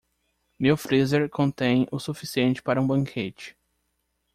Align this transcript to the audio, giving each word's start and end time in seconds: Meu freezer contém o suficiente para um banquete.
Meu 0.57 0.75
freezer 0.75 1.29
contém 1.29 1.87
o 1.91 1.99
suficiente 1.99 2.59
para 2.63 2.81
um 2.81 2.87
banquete. 2.87 3.55